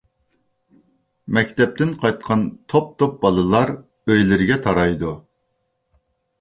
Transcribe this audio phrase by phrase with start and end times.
[1.37, 5.15] مەكتەپتىن قايتقان توپ-توپ بالىلار ئۆيلىرىگە تارايدۇ.